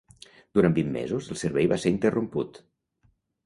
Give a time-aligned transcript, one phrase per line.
[0.59, 2.61] Durant vint mesos el servei va ser interromput.